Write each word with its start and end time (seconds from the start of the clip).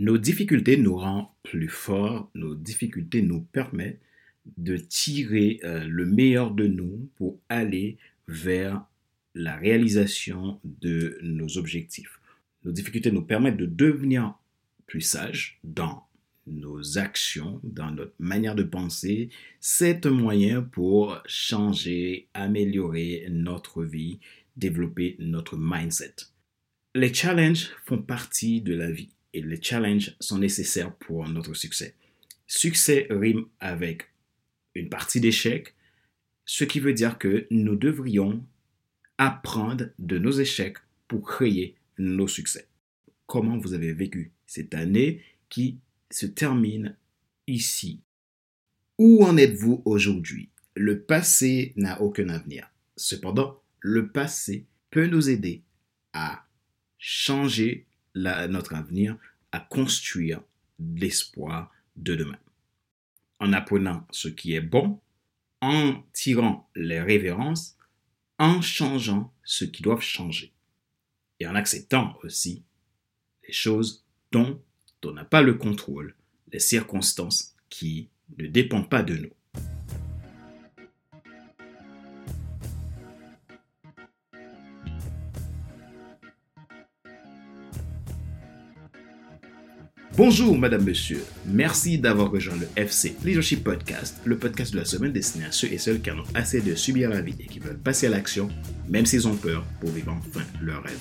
Nos 0.00 0.16
difficultés 0.16 0.78
nous 0.78 0.96
rendent 0.96 1.28
plus 1.42 1.68
forts, 1.68 2.30
nos 2.34 2.54
difficultés 2.54 3.20
nous 3.20 3.42
permettent 3.42 4.00
de 4.56 4.78
tirer 4.78 5.60
euh, 5.62 5.84
le 5.86 6.06
meilleur 6.06 6.52
de 6.52 6.66
nous 6.66 7.10
pour 7.16 7.38
aller 7.50 7.98
vers 8.26 8.82
la 9.34 9.56
réalisation 9.56 10.58
de 10.64 11.18
nos 11.20 11.58
objectifs. 11.58 12.18
Nos 12.64 12.72
difficultés 12.72 13.12
nous 13.12 13.20
permettent 13.20 13.58
de 13.58 13.66
devenir 13.66 14.38
plus 14.86 15.02
sages 15.02 15.60
dans 15.64 16.06
nos 16.46 16.96
actions, 16.96 17.60
dans 17.62 17.90
notre 17.90 18.14
manière 18.18 18.54
de 18.54 18.62
penser. 18.62 19.28
C'est 19.60 20.06
un 20.06 20.12
moyen 20.12 20.62
pour 20.62 21.22
changer, 21.26 22.26
améliorer 22.32 23.26
notre 23.28 23.84
vie, 23.84 24.18
développer 24.56 25.16
notre 25.18 25.58
mindset. 25.58 26.14
Les 26.94 27.12
challenges 27.12 27.68
font 27.84 28.00
partie 28.00 28.62
de 28.62 28.72
la 28.72 28.90
vie 28.90 29.10
et 29.32 29.42
les 29.42 29.62
challenges 29.62 30.16
sont 30.20 30.38
nécessaires 30.38 30.94
pour 30.94 31.28
notre 31.28 31.54
succès. 31.54 31.94
Succès 32.46 33.06
rime 33.10 33.46
avec 33.60 34.08
une 34.74 34.88
partie 34.88 35.20
d'échec, 35.20 35.74
ce 36.44 36.64
qui 36.64 36.80
veut 36.80 36.92
dire 36.92 37.18
que 37.18 37.46
nous 37.50 37.76
devrions 37.76 38.44
apprendre 39.18 39.90
de 39.98 40.18
nos 40.18 40.32
échecs 40.32 40.78
pour 41.06 41.22
créer 41.22 41.76
nos 41.98 42.26
succès. 42.26 42.66
Comment 43.26 43.58
vous 43.58 43.74
avez 43.74 43.92
vécu 43.92 44.32
cette 44.46 44.74
année 44.74 45.22
qui 45.48 45.78
se 46.10 46.26
termine 46.26 46.96
ici? 47.46 48.00
Où 48.98 49.24
en 49.24 49.36
êtes-vous 49.36 49.82
aujourd'hui? 49.84 50.48
Le 50.74 51.00
passé 51.02 51.72
n'a 51.76 52.00
aucun 52.00 52.28
avenir. 52.28 52.70
Cependant, 52.96 53.60
le 53.80 54.08
passé 54.08 54.66
peut 54.90 55.06
nous 55.06 55.30
aider 55.30 55.62
à 56.12 56.46
changer 56.98 57.86
notre 58.14 58.74
avenir, 58.74 59.16
à 59.52 59.60
construire 59.60 60.40
l'espoir 60.78 61.70
de 61.96 62.14
demain 62.14 62.38
en 63.40 63.52
apprenant 63.54 64.06
ce 64.10 64.28
qui 64.28 64.54
est 64.54 64.60
bon, 64.60 65.00
en 65.62 66.02
tirant 66.12 66.68
les 66.76 67.00
révérences, 67.00 67.76
en 68.38 68.60
changeant 68.60 69.32
ce 69.44 69.64
qui 69.64 69.82
doivent 69.82 70.02
changer 70.02 70.52
et 71.40 71.46
en 71.46 71.54
acceptant 71.54 72.18
aussi 72.22 72.62
les 73.46 73.52
choses 73.52 74.04
dont 74.30 74.62
on 75.04 75.12
n'a 75.12 75.24
pas 75.24 75.42
le 75.42 75.54
contrôle, 75.54 76.14
les 76.52 76.58
circonstances 76.58 77.56
qui 77.70 78.08
ne 78.38 78.46
dépendent 78.46 78.90
pas 78.90 79.02
de 79.02 79.16
nous. 79.16 79.32
Bonjour 90.22 90.58
Madame, 90.58 90.84
Monsieur. 90.84 91.24
Merci 91.46 91.96
d'avoir 91.96 92.30
rejoint 92.30 92.56
le 92.56 92.68
FC 92.76 93.16
Leadership 93.24 93.64
Podcast, 93.64 94.20
le 94.26 94.36
podcast 94.36 94.70
de 94.70 94.78
la 94.78 94.84
semaine 94.84 95.12
destiné 95.12 95.46
à 95.46 95.50
ceux 95.50 95.72
et 95.72 95.78
celles 95.78 96.02
qui 96.02 96.10
en 96.10 96.18
ont 96.18 96.24
assez 96.34 96.60
de 96.60 96.74
subir 96.74 97.08
la 97.08 97.22
vie 97.22 97.36
et 97.40 97.46
qui 97.46 97.58
veulent 97.58 97.78
passer 97.78 98.06
à 98.06 98.10
l'action, 98.10 98.50
même 98.86 99.06
s'ils 99.06 99.26
ont 99.26 99.34
peur, 99.34 99.64
pour 99.80 99.88
vivre 99.88 100.12
enfin 100.12 100.44
leur 100.60 100.82
rêve. 100.82 100.98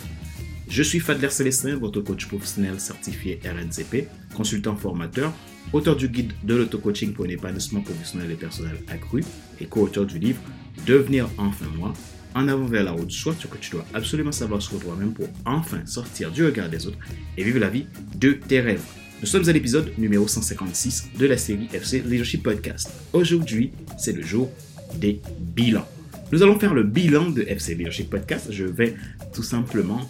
Je 0.70 0.81
suis 0.81 1.02
Fadler 1.02 1.30
Célestin, 1.31 1.75
votre 1.75 2.00
coach 2.00 2.28
professionnel 2.30 2.80
certifié 2.80 3.42
RNCP, 3.44 4.08
consultant 4.34 4.78
formateur, 4.78 5.34
auteur 5.73 5.97
du 5.97 6.08
guide 6.08 6.31
de 6.45 6.56
l'auto-coaching 6.56 7.12
pour 7.12 7.25
un 7.25 7.30
épanouissement 7.30 7.81
professionnel 7.81 8.31
et 8.31 8.36
personnel 8.36 8.78
accru 8.88 9.22
et 9.59 9.66
co-auteur 9.66 10.06
du 10.06 10.17
livre 10.17 10.40
Devenir 10.88 11.30
enfin 11.38 11.66
moi, 11.75 11.94
en 12.36 12.47
avant 12.47 12.67
vers 12.67 12.86
la 12.86 12.92
route 12.92 13.12
soit 13.12 13.36
ce 13.38 13.47
que 13.47 13.58
tu 13.58 13.72
dois 13.72 13.86
absolument 13.94 14.31
savoir 14.31 14.62
sur 14.62 14.80
toi-même 14.80 15.12
pour 15.12 15.28
enfin 15.45 15.86
sortir 15.86 16.31
du 16.31 16.45
regard 16.45 16.70
des 16.70 16.88
autres 16.88 17.00
et 17.38 17.44
vivre 17.44 17.59
la 17.59 17.70
vie 17.70 17.86
de 18.16 18.31
tes 18.31 18.62
rêves. 18.62 18.86
Nous 19.22 19.28
sommes 19.28 19.50
à 19.50 19.52
l'épisode 19.52 19.92
numéro 19.98 20.30
156 20.30 21.09
de 21.20 21.25
la 21.25 21.36
série 21.36 21.67
FC 21.73 22.00
Leadership 22.00 22.42
Podcast. 22.42 22.89
Aujourd'hui, 23.12 23.73
c'est 23.98 24.14
le 24.14 24.22
jour 24.22 24.50
des 24.95 25.20
bilans. 25.39 25.86
Nous 26.31 26.42
allons 26.42 26.58
faire 26.58 26.73
le 26.73 26.84
bilan 26.84 27.29
de 27.29 27.41
FC 27.41 27.75
Leadership 27.75 28.09
Podcast. 28.09 28.47
Je 28.50 28.63
vais 28.63 28.96
tout 29.34 29.44
simplement 29.44 30.09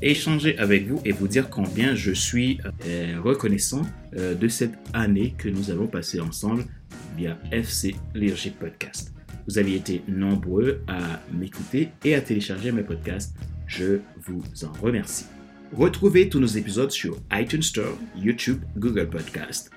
échanger 0.00 0.56
avec 0.56 0.88
vous 0.88 1.02
et 1.04 1.12
vous 1.12 1.28
dire 1.28 1.50
combien 1.50 1.94
je 1.94 2.12
suis 2.12 2.60
euh, 2.86 3.20
reconnaissant 3.22 3.82
euh, 4.16 4.34
de 4.34 4.48
cette 4.48 4.74
année 4.94 5.34
que 5.36 5.50
nous 5.50 5.70
avons 5.70 5.86
passée 5.86 6.18
ensemble 6.20 6.64
via 7.18 7.38
FC 7.52 7.94
Leadership 8.14 8.58
Podcast. 8.58 9.12
Vous 9.46 9.58
avez 9.58 9.74
été 9.74 10.02
nombreux 10.08 10.80
à 10.88 11.20
m'écouter 11.30 11.90
et 12.02 12.14
à 12.14 12.22
télécharger 12.22 12.72
mes 12.72 12.84
podcasts. 12.84 13.34
Je 13.66 13.98
vous 14.24 14.42
en 14.64 14.72
remercie. 14.80 15.26
Retrouvez 15.72 16.28
tous 16.28 16.38
nos 16.38 16.46
épisodes 16.46 16.90
sur 16.90 17.18
iTunes 17.32 17.62
Store, 17.62 17.98
YouTube, 18.16 18.62
Google 18.76 19.08
Podcast, 19.08 19.70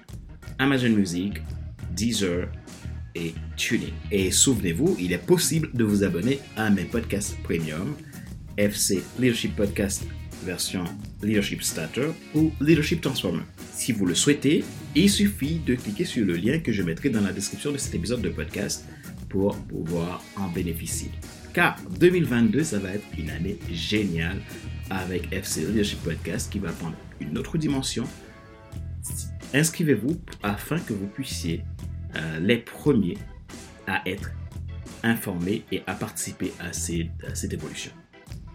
Amazon 0.60 0.90
Music, 0.90 1.42
Deezer 1.96 2.48
et 3.16 3.34
TuneIn. 3.56 3.94
Et 4.12 4.30
souvenez-vous, 4.30 4.96
il 5.00 5.14
est 5.14 5.26
possible 5.26 5.72
de 5.74 5.84
vous 5.84 6.04
abonner 6.04 6.40
à 6.56 6.70
mes 6.70 6.86
podcasts 6.86 7.36
premium, 7.42 7.96
FC 8.58 9.02
Leadership 9.20 9.56
Podcast 9.56 10.04
version 10.44 10.84
Leadership 11.22 11.64
Starter 11.64 12.10
ou 12.36 12.52
Leadership 12.62 13.02
Transformer. 13.02 13.44
Si 13.74 13.92
vous 13.92 14.06
le 14.06 14.16
souhaitez, 14.16 14.64
il 14.96 15.10
suffit 15.10 15.60
de 15.60 15.76
cliquer 15.76 16.06
sur 16.06 16.26
le 16.26 16.36
lien 16.36 16.60
que 16.60 16.72
je 16.72 16.84
mettrai 16.84 17.10
dans 17.10 17.22
la 17.22 17.34
description 17.34 17.72
de 17.72 17.78
cet 17.78 17.96
épisode 17.96 18.22
de 18.22 18.30
podcast 18.30 18.86
pour 19.30 19.58
pouvoir 19.58 20.24
en 20.36 20.48
bénéficier. 20.50 21.12
Car 21.54 21.76
2022, 22.00 22.64
ça 22.64 22.80
va 22.80 22.94
être 22.94 23.06
une 23.18 23.30
année 23.30 23.58
géniale 23.72 24.42
avec 24.90 25.32
FC 25.32 25.62
Leadership 25.62 26.02
Podcast 26.04 26.52
qui 26.52 26.60
va 26.60 26.72
prendre 26.72 26.96
une 27.20 27.38
autre 27.38 27.58
dimension. 27.58 28.04
Inscrivez-vous 29.54 30.20
afin 30.44 30.80
que 30.80 30.94
vous 30.94 31.08
puissiez 31.08 31.64
euh, 32.16 32.40
les 32.40 32.58
premiers 32.58 33.18
à 33.88 34.02
être 34.08 34.32
informés 35.04 35.64
et 35.72 35.84
à 35.88 35.94
participer 35.94 36.52
à, 36.60 36.68
à 36.68 37.36
cette 37.36 37.54
évolution. 37.54 37.92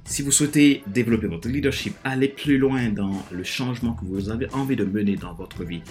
Si 0.05 0.23
vous 0.23 0.33
souhaitez 0.33 0.83
développer 0.87 1.27
votre 1.27 1.49
leadership, 1.49 1.95
aller 2.05 2.29
plus 2.29 2.59
loin 2.59 2.89
dans 2.91 3.25
le 3.31 3.45
changement 3.45 3.95
que 3.95 4.05
vous 4.05 4.29
avez 4.31 4.53
envie 4.53 4.77
de 4.77 4.85
mener 4.85 5.17
dans 5.17 5.33
votre 5.33 5.65
vie 5.65 5.83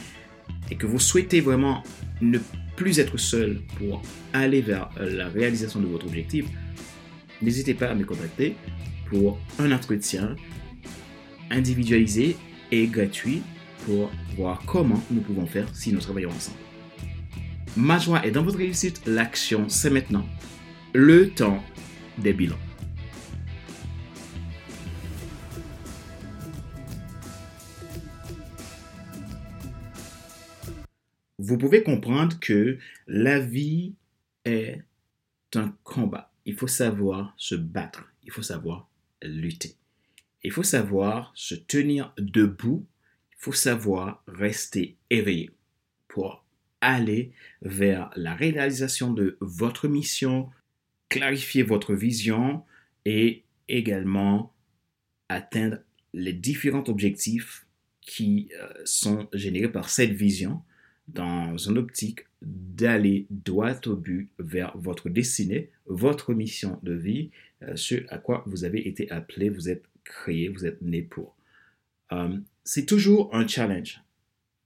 et 0.70 0.76
que 0.76 0.86
vous 0.86 1.00
souhaitez 1.00 1.42
vraiment 1.42 1.84
ne 2.22 2.38
plus 2.76 3.00
être 3.00 3.18
seul 3.18 3.62
pour 3.78 4.02
aller 4.34 4.62
vers 4.62 4.90
la 5.00 5.30
réalisation 5.30 5.80
de 5.80 5.88
votre 5.88 6.06
objectif, 6.06 6.46
n'hésitez 7.42 7.74
pas 7.74 7.88
à 7.88 7.96
me 7.96 8.04
contacter 8.04 8.56
pour 9.12 9.38
un 9.60 9.72
entretien 9.74 10.36
individualisé 11.52 12.38
et 12.72 12.88
gratuit 12.88 13.44
pour 13.86 14.10
voir 14.38 14.64
comment 14.66 15.02
nous 15.12 15.22
pouvons 15.22 15.46
faire 15.46 15.68
si 15.76 15.92
nous 15.92 16.00
travaillons 16.00 16.30
ensemble. 16.30 16.58
Ma 17.76 18.00
joie 18.00 18.26
est 18.26 18.32
dans 18.32 18.44
votre 18.44 18.58
réussite, 18.58 19.02
l'action 19.06 19.68
c'est 19.68 19.90
maintenant, 19.90 20.26
le 20.94 21.30
temps 21.30 21.62
des 22.18 22.34
bilans. 22.34 22.56
Vous 31.38 31.58
pouvez 31.58 31.84
comprendre 31.84 32.40
que 32.40 32.78
la 33.08 33.40
vie 33.40 33.96
est 34.46 34.84
un 35.56 35.76
combat. 35.84 36.32
Il 36.46 36.56
faut 36.56 36.68
savoir 36.68 37.34
se 37.36 37.56
battre, 37.56 38.06
il 38.24 38.32
faut 38.32 38.44
savoir 38.44 38.91
lutter. 39.22 39.76
Il 40.44 40.52
faut 40.52 40.64
savoir 40.64 41.32
se 41.36 41.56
tenir 41.56 42.14
debout, 42.18 42.86
il 43.32 43.36
faut 43.38 43.54
savoir 43.54 44.24
rester 44.28 44.98
éveillé 45.10 45.52
pour 46.08 46.44
aller 46.82 47.32
vers 47.62 48.10
la 48.16 48.34
réalisation 48.34 49.14
de 49.14 49.38
votre 49.40 49.88
mission, 49.88 50.50
clarifier 51.10 51.64
votre 51.64 51.94
vision 51.94 52.64
et 53.06 53.44
également 53.68 54.54
atteindre 55.30 55.78
les 56.14 56.34
différents 56.34 56.84
objectifs 56.88 57.66
qui 58.02 58.50
euh, 58.60 58.68
sont 58.84 59.30
générés 59.32 59.72
par 59.72 59.90
cette 59.90 60.12
vision 60.12 60.62
dans 61.08 61.58
une 61.58 61.78
optique 61.78 62.26
d'aller 62.42 63.28
droit 63.30 63.80
au 63.86 63.96
but 63.96 64.30
vers 64.40 64.76
votre 64.78 65.10
destinée, 65.10 65.70
votre 65.86 66.34
mission 66.34 66.80
de 66.84 66.94
vie, 66.94 67.32
ce 67.76 67.96
à 68.10 68.18
quoi 68.18 68.44
vous 68.48 68.64
avez 68.64 68.88
été 68.88 69.10
appelé, 69.12 69.50
vous 69.50 69.70
êtes 69.70 69.84
créé, 70.04 70.50
vous 70.50 70.66
êtes 70.66 70.82
né 70.82 71.02
pour. 71.02 71.36
Euh, 72.12 72.38
c'est 72.64 72.86
toujours 72.86 73.34
un 73.36 73.48
challenge. 73.48 74.02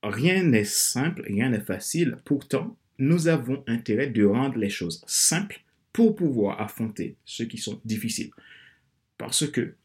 Rien 0.03 0.43
n'est 0.43 0.65
simple, 0.65 1.23
rien 1.25 1.49
n'est 1.49 1.59
facile. 1.59 2.17
Pourtant, 2.25 2.77
nous 2.99 3.27
avons 3.27 3.63
intérêt 3.67 4.07
de 4.07 4.23
rendre 4.23 4.57
les 4.57 4.69
choses 4.69 5.03
simples 5.07 5.61
pour 5.91 6.15
pouvoir 6.15 6.61
affronter 6.61 7.15
ceux 7.25 7.45
qui 7.45 7.57
sont 7.57 7.81
difficiles. 7.85 8.31
Parce 9.17 9.47
que 9.47 9.75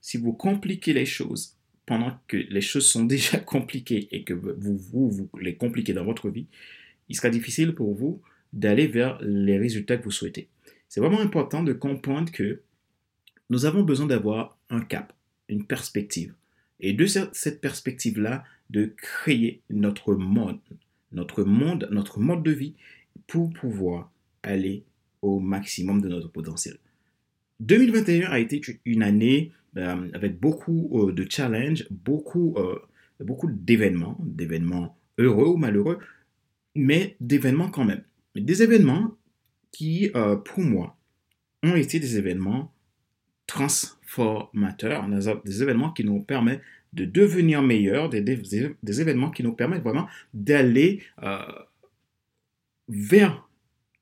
si 0.00 0.16
vous 0.16 0.32
compliquez 0.32 0.92
les 0.92 1.06
choses 1.06 1.56
pendant 1.86 2.18
que 2.26 2.36
les 2.36 2.60
choses 2.60 2.86
sont 2.86 3.04
déjà 3.16 3.38
compliquées 3.38 4.08
et 4.10 4.24
que 4.24 4.34
vous, 4.34 4.76
vous, 4.76 5.10
vous 5.10 5.30
les 5.38 5.56
compliquez 5.56 5.92
dans 5.92 6.04
votre 6.04 6.30
vie, 6.30 6.46
il 7.08 7.16
sera 7.16 7.30
difficile 7.30 7.74
pour 7.74 7.94
vous 7.94 8.20
d'aller 8.52 8.86
vers 8.86 9.20
les 9.20 9.58
résultats 9.58 9.96
que 9.96 10.04
vous 10.04 10.10
souhaitez. 10.10 10.48
C'est 10.88 11.00
vraiment 11.00 11.20
important 11.20 11.62
de 11.62 11.72
comprendre 11.72 12.32
que 12.32 12.62
nous 13.50 13.66
avons 13.66 13.82
besoin 13.82 14.06
d'avoir 14.06 14.58
un 14.70 14.80
cap, 14.80 15.12
une 15.48 15.64
perspective. 15.64 16.34
Et 16.80 16.92
de 16.92 17.06
cette 17.06 17.60
perspective-là, 17.60 18.44
de 18.70 18.92
créer 18.96 19.62
notre 19.70 20.14
monde, 20.14 20.60
notre 21.12 21.42
monde, 21.42 21.88
notre 21.90 22.20
mode 22.20 22.42
de 22.42 22.52
vie 22.52 22.74
pour 23.26 23.52
pouvoir 23.52 24.12
aller 24.42 24.84
au 25.22 25.40
maximum 25.40 26.00
de 26.00 26.08
notre 26.08 26.28
potentiel. 26.28 26.76
2021 27.60 28.30
a 28.30 28.38
été 28.38 28.60
une 28.84 29.02
année 29.02 29.52
euh, 29.76 30.08
avec 30.14 30.38
beaucoup 30.38 30.90
euh, 31.08 31.12
de 31.12 31.26
challenges, 31.28 31.86
beaucoup, 31.90 32.54
euh, 32.56 32.78
beaucoup 33.20 33.50
d'événements, 33.50 34.16
d'événements 34.20 34.96
heureux 35.18 35.48
ou 35.48 35.56
malheureux, 35.56 35.98
mais 36.74 37.16
d'événements 37.20 37.68
quand 37.68 37.84
même. 37.84 38.02
Des 38.36 38.62
événements 38.62 39.17
qui, 39.72 40.10
pour 40.44 40.60
moi, 40.60 40.96
ont 41.62 41.76
été 41.76 42.00
des 42.00 42.16
événements 42.18 42.72
transformateurs, 43.46 45.06
des 45.44 45.62
événements 45.62 45.92
qui 45.92 46.04
nous 46.04 46.20
permettent 46.20 46.62
de 46.92 47.04
devenir 47.04 47.62
meilleurs, 47.62 48.08
des, 48.08 48.20
événements 49.00 49.30
qui 49.30 49.42
nous 49.42 49.52
permettent 49.52 49.82
vraiment 49.82 50.08
d'aller 50.34 51.02
vers 52.88 53.48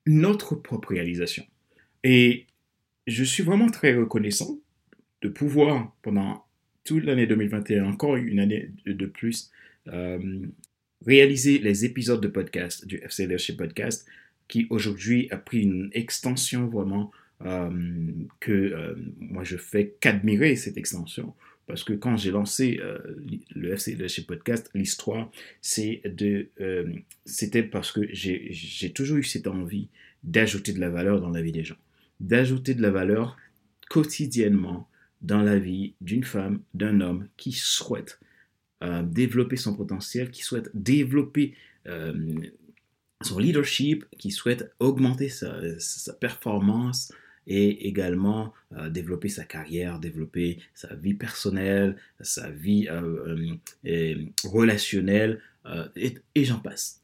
notre 0.05 0.55
propre 0.55 0.89
réalisation. 0.89 1.45
Et 2.03 2.45
je 3.05 3.23
suis 3.23 3.43
vraiment 3.43 3.69
très 3.69 3.95
reconnaissant 3.95 4.59
de 5.21 5.29
pouvoir, 5.29 5.95
pendant 6.01 6.45
toute 6.83 7.03
l'année 7.03 7.27
2021, 7.27 7.85
encore 7.85 8.15
une 8.15 8.39
année 8.39 8.71
de 8.85 9.05
plus, 9.05 9.51
euh, 9.87 10.45
réaliser 11.05 11.59
les 11.59 11.85
épisodes 11.85 12.21
de 12.21 12.27
podcast 12.27 12.85
du 12.85 12.97
FC 12.97 13.23
Leadership 13.23 13.57
Podcast, 13.57 14.07
qui 14.47 14.67
aujourd'hui 14.69 15.27
a 15.31 15.37
pris 15.37 15.61
une 15.61 15.89
extension 15.93 16.67
vraiment 16.67 17.11
euh, 17.45 17.69
que 18.39 18.51
euh, 18.51 18.95
moi 19.19 19.43
je 19.43 19.57
fais 19.57 19.95
qu'admirer 19.99 20.55
cette 20.55 20.77
extension. 20.77 21.33
Parce 21.65 21.83
que 21.83 21.91
quand 21.91 22.15
j'ai 22.15 22.31
lancé 22.31 22.79
le 23.53 23.73
FC 23.73 23.91
Leadership 23.91 24.25
Podcast, 24.25 24.69
l'histoire, 24.73 25.29
c'est 25.61 26.01
de, 26.05 26.47
c'était 27.25 27.61
parce 27.61 27.91
que 27.91 28.07
j'ai 28.09 28.93
toujours 28.95 29.17
eu 29.17 29.23
cette 29.23 29.47
envie 29.47 29.89
d'ajouter 30.23 30.71
de 30.71 30.79
la 30.79 30.89
valeur 30.89 31.19
dans 31.19 31.29
la 31.29 31.41
vie 31.41 31.51
des 31.51 31.65
gens, 31.65 31.75
d'ajouter 32.21 32.73
de 32.73 32.81
la 32.81 32.89
valeur 32.89 33.35
quotidiennement 33.89 34.87
dans 35.21 35.41
la 35.41 35.59
vie 35.59 35.93
d'une 36.01 36.23
femme, 36.23 36.61
d'un 36.73 37.01
homme 37.01 37.27
qui 37.37 37.51
souhaite 37.51 38.19
euh, 38.83 39.01
développer 39.03 39.55
son 39.55 39.75
potentiel, 39.75 40.29
qui 40.29 40.43
souhaite 40.43 40.69
développer 40.73 41.55
euh, 41.87 42.13
son 43.21 43.39
leadership, 43.39 44.05
qui 44.17 44.31
souhaite 44.31 44.71
augmenter 44.79 45.29
sa, 45.29 46.13
performance 46.19 47.11
et 47.47 47.87
également 47.87 48.53
euh, 48.73 48.89
développer 48.89 49.29
sa 49.29 49.45
carrière, 49.45 49.99
développer 49.99 50.59
sa 50.73 50.95
vie 50.95 51.13
personnelle, 51.13 51.95
sa 52.19 52.49
vie 52.49 52.89
relationnelle, 54.43 55.41
et, 55.95 56.45
j'en 56.45 56.59
passe. 56.59 57.01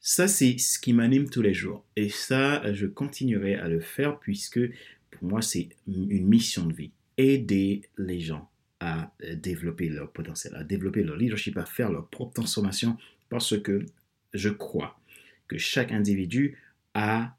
Ça, 0.00 0.28
c'est 0.28 0.58
ce 0.58 0.78
qui 0.78 0.92
m'anime 0.92 1.30
tous 1.30 1.42
les 1.42 1.54
jours. 1.54 1.84
Et 1.96 2.08
ça, 2.10 2.72
je 2.74 2.86
continuerai 2.86 3.54
à 3.54 3.68
le 3.68 3.80
faire 3.80 4.18
puisque 4.18 4.60
pour 5.10 5.28
moi, 5.28 5.42
c'est 5.42 5.70
une 5.86 6.26
mission 6.26 6.66
de 6.66 6.74
vie 6.74 6.90
aider 7.16 7.82
les 7.96 8.20
gens 8.20 8.48
à 8.80 9.12
euh, 9.22 9.34
développer 9.34 9.88
leur 9.88 10.12
potentiel, 10.12 10.54
à 10.54 10.64
développer 10.64 11.02
leur 11.02 11.16
leadership, 11.16 11.56
à 11.56 11.64
faire 11.64 11.90
leur 11.90 12.08
propre 12.08 12.34
transformation, 12.34 12.96
parce 13.28 13.58
que 13.60 13.86
je 14.34 14.48
crois 14.50 14.98
que 15.48 15.58
chaque 15.58 15.92
individu 15.92 16.58
a 16.94 17.36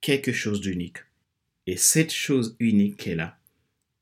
quelque 0.00 0.32
chose 0.32 0.60
d'unique. 0.60 0.98
Et 1.66 1.76
cette 1.76 2.12
chose 2.12 2.56
unique 2.58 2.96
qu'elle 2.96 3.20
a, 3.20 3.38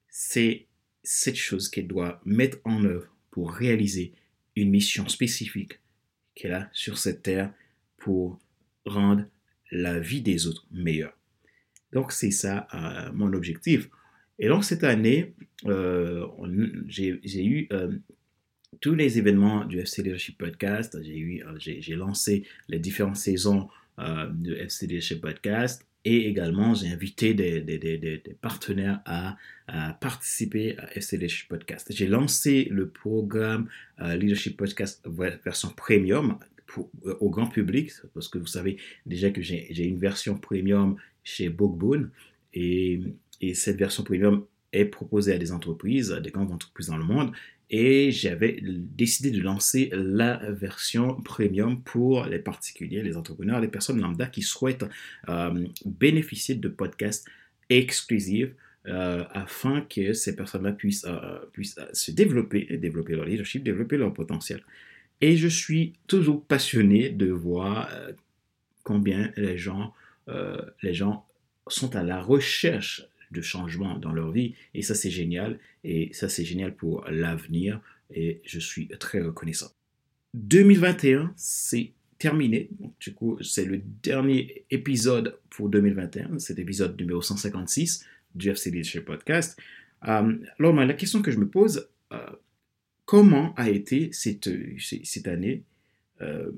c'est 0.09 0.67
cette 1.03 1.37
chose 1.37 1.69
qu'elle 1.69 1.87
doit 1.87 2.21
mettre 2.25 2.59
en 2.65 2.85
œuvre 2.85 3.15
pour 3.31 3.53
réaliser 3.53 4.12
une 4.56 4.71
mission 4.71 5.09
spécifique 5.09 5.81
qu'elle 6.35 6.53
a 6.53 6.69
sur 6.73 6.99
cette 6.99 7.23
terre 7.23 7.53
pour 7.97 8.39
rendre 8.85 9.25
la 9.71 9.99
vie 9.99 10.23
des 10.23 10.47
autres 10.47 10.67
meilleure. 10.71 11.17
Donc 11.93 12.12
c'est 12.12 12.31
ça 12.31 12.67
euh, 12.75 13.12
mon 13.12 13.33
objectif. 13.33 13.89
Et 14.39 14.49
donc 14.49 14.65
cette 14.65 14.85
année, 14.85 15.35
euh, 15.67 16.27
j'ai 16.87 17.45
eu 17.45 17.69
euh, 17.73 17.99
tous 18.81 18.94
les 18.94 19.19
événements 19.19 19.65
du 19.65 19.81
FC 19.81 20.03
Leadership 20.03 20.38
Podcast. 20.38 20.99
J'ai 21.03 21.43
euh, 21.44 21.97
lancé 21.97 22.44
les 22.69 22.79
différentes 22.79 23.17
saisons 23.17 23.69
du 24.31 24.55
FC 24.55 24.87
Leadership 24.87 25.20
Podcast 25.20 25.85
et 26.05 26.29
également 26.29 26.73
j'ai 26.73 26.87
invité 26.87 27.35
des, 27.35 28.23
partenaires 28.41 29.00
à, 29.05 29.37
participer 30.00 30.79
à 30.79 30.97
FC 30.97 31.17
Leadership 31.17 31.49
Podcast. 31.49 31.88
J'ai 31.91 32.06
lancé 32.06 32.69
le 32.70 32.88
programme 32.88 33.69
Leadership 33.99 34.56
Podcast 34.56 35.05
version 35.44 35.71
premium 35.71 36.38
pour, 36.67 36.88
au 37.19 37.29
grand 37.29 37.49
public 37.49 37.91
parce 38.14 38.29
que 38.29 38.38
vous 38.38 38.47
savez 38.47 38.76
déjà 39.05 39.31
que 39.31 39.43
j'ai 39.43 39.85
une 39.85 39.99
version 39.99 40.38
premium 40.38 40.94
chez 41.25 41.49
Bookboon 41.49 42.11
et 42.55 43.00
et 43.41 43.55
cette 43.55 43.76
version 43.76 44.03
premium 44.03 44.44
est 44.73 44.85
proposée 44.85 45.32
à 45.32 45.38
des 45.38 45.53
entreprises, 45.53 46.12
à 46.12 46.21
des 46.21 46.31
grandes 46.31 46.53
entreprises 46.53 46.88
dans 46.88 46.97
le 46.97 47.05
monde. 47.05 47.32
Et 47.70 48.11
j'avais 48.12 48.61
décidé 48.62 49.31
de 49.31 49.43
lancer 49.43 49.91
la 49.93 50.37
version 50.50 51.20
premium 51.20 51.82
pour 51.82 52.25
les 52.25 52.38
particuliers, 52.38 53.03
les 53.03 53.17
entrepreneurs, 53.17 53.61
les 53.61 53.69
personnes 53.69 54.00
lambda 54.00 54.26
qui 54.26 54.41
souhaitent 54.41 54.87
euh, 55.29 55.67
bénéficier 55.85 56.55
de 56.55 56.69
podcasts 56.69 57.29
exclusifs 57.69 58.50
euh, 58.87 59.25
afin 59.32 59.82
que 59.82 60.15
ces 60.15 60.35
personnes-là 60.35 60.73
puissent, 60.73 61.05
euh, 61.06 61.38
puissent 61.53 61.79
se 61.93 62.11
développer, 62.11 62.79
développer 62.79 63.15
leur 63.17 63.26
leadership, 63.26 63.62
développer 63.62 63.99
leur 63.99 64.14
potentiel. 64.14 64.62
Et 65.21 65.37
je 65.37 65.49
suis 65.49 65.93
toujours 66.06 66.43
passionné 66.44 67.11
de 67.11 67.31
voir 67.31 67.91
combien 68.85 69.32
les 69.37 69.59
gens, 69.59 69.93
les 70.81 70.94
gens 70.94 71.26
sont 71.67 71.97
à 71.97 72.05
la 72.05 72.23
recherche 72.23 73.03
de 73.31 73.41
changement 73.41 73.99
dans 73.99 74.13
leur 74.13 74.31
vie. 74.31 74.55
Et 74.75 74.83
ça, 74.83 74.95
c'est 74.95 75.11
génial. 75.11 75.59
Et 75.85 76.11
ça, 76.13 76.29
c'est 76.29 76.45
génial 76.45 76.75
pour 76.75 77.05
l'avenir. 77.09 77.81
Et 78.15 78.41
je 78.45 78.59
suis 78.59 78.89
très 78.89 79.21
reconnaissant. 79.21 79.71
2021, 80.35 81.33
c'est 81.37 81.93
terminé. 82.19 82.69
du 83.01 83.15
coup, 83.15 83.39
c'est 83.43 83.65
le 83.65 83.81
dernier 84.03 84.65
épisode 84.71 85.39
pour 85.51 85.69
2021. 85.69 86.39
C'est 86.39 86.57
l'épisode 86.57 86.99
numéro 86.99 87.23
156 87.23 88.05
du 88.35 88.51
FC 88.51 88.71
Leadership 88.71 89.05
Podcast. 89.05 89.59
Euh, 90.07 90.37
alors, 90.59 90.73
la 90.75 90.95
question 90.95 91.23
que 91.23 91.31
je 91.31 91.39
me 91.39 91.49
pose, 91.49 91.89
euh, 92.13 92.31
comment 93.05 93.55
a 93.57 93.69
été 93.69 94.11
cette, 94.13 94.51
cette 95.05 95.29
année 95.29 95.63
euh, 96.21 96.51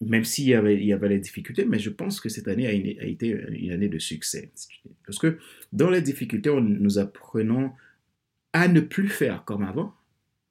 même 0.00 0.24
s'il 0.24 0.48
y 0.48 0.54
avait, 0.54 0.76
il 0.76 0.86
y 0.86 0.92
avait 0.92 1.08
les 1.08 1.18
difficultés, 1.18 1.64
mais 1.64 1.78
je 1.78 1.90
pense 1.90 2.20
que 2.20 2.28
cette 2.28 2.48
année 2.48 2.66
a, 2.66 2.72
été 2.72 3.28
une 3.48 3.72
année 3.72 3.88
de 3.88 3.98
succès. 3.98 4.50
Parce 5.06 5.18
que 5.18 5.38
dans 5.72 5.90
les 5.90 6.02
difficultés, 6.02 6.50
nous 6.60 6.98
apprenons 6.98 7.72
à 8.52 8.68
ne 8.68 8.80
plus 8.80 9.08
faire 9.08 9.44
comme 9.44 9.62
avant, 9.62 9.94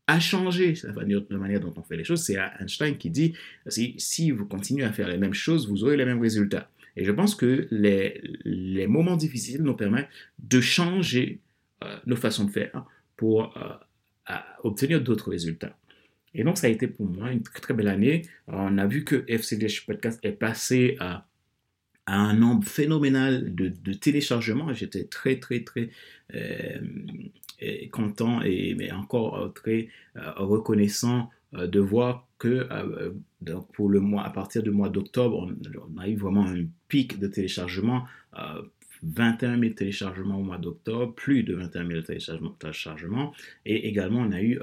à 0.07 0.19
changer 0.19 0.73
la 0.83 1.37
manière, 1.37 1.59
dont 1.59 1.73
on 1.75 1.83
fait 1.83 1.97
les 1.97 2.03
choses. 2.03 2.23
C'est 2.23 2.37
Einstein 2.59 2.97
qui 2.97 3.09
dit, 3.09 3.33
si, 3.67 4.31
vous 4.31 4.45
continuez 4.45 4.83
à 4.83 4.91
faire 4.91 5.07
les 5.07 5.17
mêmes 5.17 5.33
choses, 5.33 5.67
vous 5.67 5.83
aurez 5.83 5.97
les 5.97 6.05
mêmes 6.05 6.21
résultats. 6.21 6.69
Et 6.95 7.03
je 7.03 7.11
pense 7.11 7.35
que 7.35 7.67
les, 7.71 8.21
les 8.45 8.87
moments 8.87 9.17
difficiles 9.17 9.61
nous 9.61 9.75
permettent 9.75 10.07
de 10.39 10.61
changer 10.61 11.39
euh, 11.83 11.97
nos 12.05 12.15
façons 12.15 12.45
de 12.45 12.51
faire 12.51 12.85
pour 13.17 13.57
euh, 13.57 14.33
obtenir 14.63 15.01
d'autres 15.01 15.29
résultats. 15.29 15.77
Et 16.35 16.43
donc, 16.43 16.57
ça 16.57 16.67
a 16.67 16.69
été 16.69 16.87
pour 16.87 17.07
moi 17.07 17.31
une 17.31 17.41
très, 17.41 17.73
belle 17.73 17.87
année. 17.87 18.23
On 18.47 18.77
a 18.77 18.85
vu 18.85 19.05
que 19.05 19.23
FCDH 19.27 19.85
Podcast 19.85 20.19
est 20.23 20.33
passé 20.33 20.97
à, 20.99 21.25
un 22.07 22.35
nombre 22.35 22.67
phénoménal 22.67 23.55
de, 23.55 23.93
téléchargements. 23.93 24.71
J'étais 24.73 25.05
très, 25.05 25.39
très, 25.39 25.63
très 25.63 25.89
euh, 26.35 26.79
content 27.91 28.41
et 28.43 28.75
mais 28.75 28.91
encore 28.91 29.39
euh, 29.39 29.47
très 29.47 29.87
euh, 30.17 30.31
reconnaissant 30.35 31.31
de 31.53 31.79
voir 31.79 32.27
que 32.37 32.67
pour 33.73 33.87
le 33.87 34.01
mois, 34.01 34.23
à 34.23 34.29
partir 34.29 34.61
du 34.61 34.71
mois 34.71 34.89
d'octobre, 34.89 35.47
on, 35.95 35.97
a 35.97 36.09
eu 36.09 36.17
vraiment 36.17 36.45
un 36.45 36.65
pic 36.89 37.17
de 37.17 37.27
téléchargements. 37.27 38.05
21 39.05 39.59
000 39.59 39.73
téléchargements 39.73 40.39
au 40.39 40.43
mois 40.43 40.57
d'octobre, 40.57 41.13
plus 41.13 41.43
de 41.43 41.55
21 41.55 41.87
000 41.87 42.01
téléchargements, 42.59 43.33
et 43.65 43.87
également 43.87 44.21
on 44.21 44.31
a 44.31 44.41
eu 44.41 44.59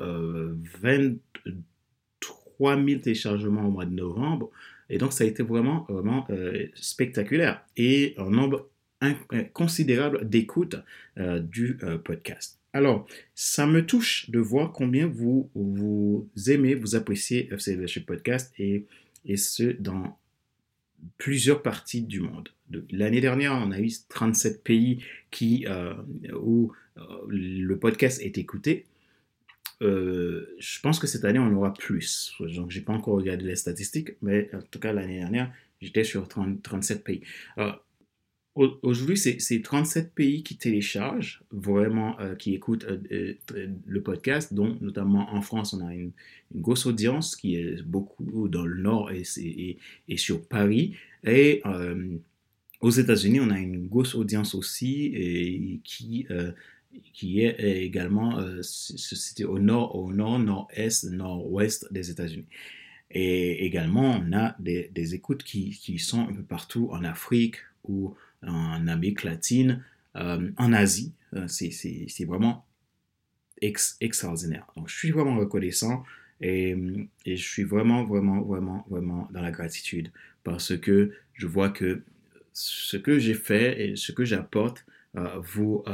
23 0.82 2.84
000 2.84 3.00
téléchargements 3.00 3.66
au 3.66 3.70
mois 3.70 3.87
de 3.87 3.94
novembre, 3.94 4.50
et 4.90 4.99
donc 4.99 5.12
ça 5.12 5.25
a 5.25 5.26
été 5.26 5.42
vraiment, 5.42 5.87
vraiment 5.88 6.26
euh, 6.30 6.66
spectaculaire, 6.75 7.64
et 7.76 8.14
un 8.18 8.30
nombre 8.30 8.68
considérable 9.52 10.28
d'écoutes 10.28 10.76
euh, 11.18 11.40
du 11.40 11.78
euh, 11.82 11.99
podcast. 11.99 12.61
Alors, 12.72 13.06
ça 13.34 13.66
me 13.66 13.84
touche 13.84 14.30
de 14.30 14.38
voir 14.38 14.72
combien 14.72 15.06
vous, 15.06 15.50
vous 15.54 16.28
aimez, 16.46 16.75
vous 16.75 16.94
appréciez 16.94 17.52
FC 17.52 18.00
Podcast 18.00 18.54
et, 18.58 18.87
et 19.25 19.37
ce, 19.37 19.76
dans 19.78 20.16
plusieurs 21.18 21.62
parties 21.62 22.02
du 22.02 22.21
monde. 22.21 22.49
L'année 22.90 23.21
dernière, 23.21 23.52
on 23.52 23.71
a 23.71 23.80
eu 23.80 23.90
37 24.09 24.62
pays 24.62 25.04
qui, 25.30 25.66
euh, 25.68 25.94
où 26.40 26.73
euh, 26.97 27.02
le 27.28 27.78
podcast 27.78 28.21
est 28.23 28.38
écouté. 28.38 28.87
je 29.80 30.80
pense 30.80 30.99
que 30.99 31.06
cette 31.06 31.25
année, 31.25 31.38
on 31.38 31.52
aura 31.54 31.75
plus. 31.75 32.35
Donc, 32.40 32.71
je 32.71 32.78
n'ai 32.78 32.85
pas 32.85 32.92
encore 32.92 33.16
regardé 33.16 33.44
les 33.44 33.56
statistiques, 33.56 34.11
mais 34.23 34.49
en 34.54 34.62
tout 34.62 34.78
cas, 34.78 34.92
l'année 34.92 35.18
dernière, 35.18 35.52
j'étais 35.80 36.04
sur 36.04 36.28
37 36.28 37.02
pays. 37.02 37.23
Aujourd'hui, 38.54 39.16
c'est 39.16 39.62
37 39.62 40.14
pays 40.14 40.42
qui 40.42 40.59
téléchargent, 40.59 41.42
vraiment, 41.50 42.21
euh, 42.21 42.35
qui 42.35 42.52
écoutent 42.52 42.85
euh, 42.85 43.35
euh, 43.52 43.68
le 43.87 44.02
podcast, 44.02 44.52
dont 44.52 44.76
notamment 44.82 45.32
en 45.32 45.40
France, 45.40 45.73
on 45.73 45.87
a 45.87 45.94
une, 45.94 46.12
grosse 46.54 46.85
audience 46.85 47.35
qui 47.35 47.56
est 47.56 47.80
beaucoup 47.82 48.47
dans 48.49 48.66
le 48.66 48.82
nord 48.82 49.11
et, 49.11 49.25
sur 50.18 50.47
Paris. 50.47 50.94
Et 51.25 51.62
aux 52.82 52.90
États-Unis, 52.90 53.40
on 53.40 53.49
a 53.49 53.59
une 53.59 53.87
grosse 53.87 54.14
audience 54.14 54.54
aussi 54.54 55.06
et 55.14 55.80
qui, 55.82 56.26
est 57.40 57.82
également 57.82 58.38
c'était 58.61 59.44
au 59.44 59.59
nord, 59.59 59.97
au 59.97 60.12
nord, 60.12 60.38
nord-est, 60.40 61.04
nord-ouest 61.04 61.90
des 61.90 62.11
États-Unis. 62.11 62.44
Et 63.11 63.64
également, 63.64 64.21
on 64.23 64.37
a 64.37 64.54
des, 64.59 64.90
des 64.92 65.14
écoutes 65.14 65.42
qui, 65.42 65.71
qui, 65.71 65.99
sont 65.99 66.21
un 66.21 66.35
peu 66.35 66.42
partout 66.42 66.90
en 66.92 67.02
Afrique 67.02 67.56
ou 67.85 68.14
en 68.46 68.87
Amérique 68.88 69.22
latine, 69.22 69.84
euh, 70.16 70.50
en 70.56 70.72
Asie. 70.72 71.12
Euh, 71.34 71.46
c'est 71.49 72.25
vraiment 72.25 72.66
extraordinaire. 73.61 74.66
Donc, 74.76 74.88
je 74.88 74.96
suis 74.96 75.11
vraiment 75.12 75.37
reconnaissant 75.37 76.02
et, 76.40 76.76
et, 77.25 77.37
je 77.37 77.49
suis 77.49 77.62
vraiment, 77.62 78.04
vraiment, 78.04 78.42
vraiment, 78.42 78.84
vraiment 78.90 79.28
dans 79.32 79.40
la 79.40 79.52
gratitude 79.52 80.11
parce 80.42 80.76
que 80.76 81.12
je 81.34 81.46
vois 81.46 81.70
que 81.70 82.02
ce 82.52 82.96
que 82.96 83.18
j'ai 83.18 83.34
fait 83.34 83.80
et 83.80 83.96
ce 83.96 84.11
que 84.11 84.25
j'apporte 84.25 84.84
euh, 85.16 85.40
vous, 85.40 85.84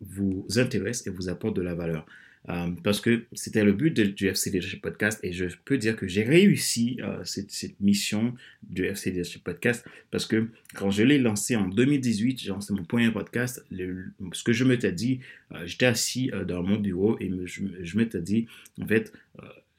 vous 0.00 0.46
intéresse 0.56 1.06
et 1.06 1.10
vous 1.10 1.28
apporte 1.28 1.56
de 1.56 1.62
la 1.62 1.74
valeur. 1.74 2.06
Euh, 2.50 2.70
parce 2.82 3.00
que 3.00 3.24
c'était 3.32 3.64
le 3.64 3.72
but 3.72 3.98
du 3.98 4.28
FC 4.28 4.50
Leadership 4.50 4.82
Podcast 4.82 5.18
et 5.22 5.32
je 5.32 5.46
peux 5.64 5.78
dire 5.78 5.96
que 5.96 6.06
j'ai 6.06 6.24
réussi 6.24 6.98
euh, 7.02 7.24
cette, 7.24 7.80
mission 7.80 8.34
du 8.62 8.84
FC 8.84 9.10
Leadership 9.10 9.42
Podcast 9.42 9.84
parce 10.10 10.26
que 10.26 10.48
quand 10.74 10.90
je 10.90 11.04
l'ai 11.04 11.18
lancé 11.18 11.56
en 11.56 11.68
2018, 11.68 12.40
j'ai 12.40 12.50
lancé 12.50 12.74
mon 12.74 12.84
premier 12.84 13.10
podcast, 13.10 13.64
ce 13.70 14.44
que 14.44 14.52
je 14.52 14.64
me 14.64 14.78
t'ai 14.78 14.92
dit, 14.92 15.20
euh, 15.52 15.62
j'étais 15.64 15.86
assis 15.86 16.30
dans 16.46 16.62
mon 16.62 16.76
bureau 16.76 17.16
et 17.18 17.30
je, 17.46 17.62
je 17.82 17.96
me 17.96 18.06
t'ai 18.06 18.20
dit, 18.20 18.46
en 18.80 18.86
fait, 18.86 19.12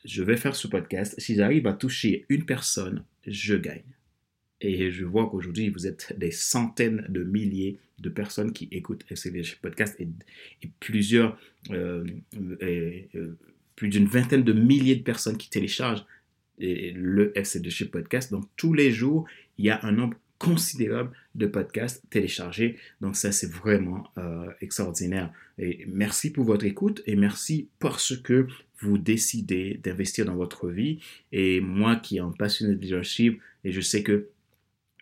je 0.04 0.24
vais 0.24 0.38
faire 0.38 0.56
ce 0.56 0.68
podcast. 0.68 1.16
Si 1.20 1.36
j'arrive 1.36 1.68
à 1.68 1.74
toucher 1.74 2.26
une 2.30 2.46
personne, 2.46 3.04
je 3.28 3.56
gagne. 3.56 3.82
Et 4.66 4.92
je 4.92 5.06
vois 5.06 5.30
qu'aujourd'hui, 5.30 5.70
vous 5.70 5.86
êtes 5.86 6.16
des 6.18 6.32
centaines 6.32 7.06
de 7.08 7.24
milliers 7.24 7.78
de 8.00 8.10
personnes 8.10 8.52
qui 8.52 8.68
écoutent 8.72 9.06
FCDG 9.10 9.58
Podcast 9.62 9.96
et, 10.00 10.08
plusieurs, 10.80 11.38
euh, 11.70 12.04
euh, 12.64 13.38
plus 13.76 13.90
d'une 13.90 14.08
vingtaine 14.08 14.44
de 14.44 14.54
milliers 14.54 14.96
de 14.96 15.04
personnes 15.04 15.38
qui 15.38 15.52
téléchargent 15.52 16.06
le 16.58 17.32
FCDG 17.36 17.86
Podcast. 17.86 18.32
Donc, 18.32 18.46
tous 18.58 18.74
les 18.74 18.92
jours, 18.92 19.28
il 19.60 19.66
y 19.66 19.70
a 19.70 19.80
un 19.86 19.92
nombre 19.92 20.18
considérable 20.40 21.12
de 21.36 21.46
podcasts 21.46 22.04
téléchargés. 22.10 22.78
Donc, 23.02 23.16
ça, 23.16 23.32
c'est 23.32 23.52
vraiment 23.52 24.10
euh, 24.18 24.50
extraordinaire. 24.62 25.32
Et 25.60 25.86
merci 25.88 26.32
pour 26.32 26.44
votre 26.44 26.66
écoute 26.66 27.04
et 27.06 27.16
merci 27.16 27.70
parce 27.78 28.18
que 28.18 28.48
vous 28.80 28.98
décidez 28.98 29.80
d'investir 29.84 30.26
dans 30.26 30.36
votre 30.36 30.70
vie. 30.70 31.00
Et 31.32 31.62
moi 31.62 31.98
qui 31.98 32.16
suis 32.16 32.20
un 32.20 32.32
passionné 32.32 32.76
de 32.76 32.82
leadership, 32.82 33.40
et 33.64 33.72
je 33.72 33.82
sais 33.82 34.04
que 34.04 34.30